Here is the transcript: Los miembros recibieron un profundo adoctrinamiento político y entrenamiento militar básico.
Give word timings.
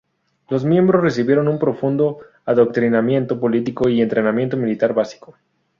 Los 0.49 0.65
miembros 0.65 1.03
recibieron 1.03 1.47
un 1.47 1.59
profundo 1.59 2.17
adoctrinamiento 2.47 3.39
político 3.39 3.87
y 3.87 4.01
entrenamiento 4.01 4.57
militar 4.57 4.95
básico. 4.95 5.35